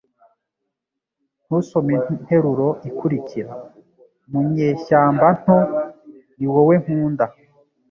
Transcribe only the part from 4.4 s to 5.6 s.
nyeshyamba nto,